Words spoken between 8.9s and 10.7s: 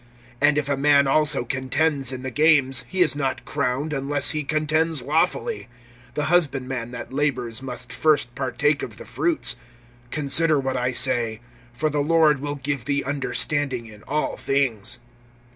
the fruits. (7)Consider